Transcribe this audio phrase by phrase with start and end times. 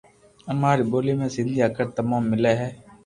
[0.51, 2.69] اماري ٻولي ۾ سندي اکر تموم ملي ھي